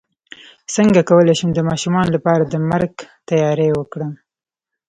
[0.75, 2.93] څنګه کولی شم د ماشومانو لپاره د مرګ
[3.29, 4.11] تیاری وکړم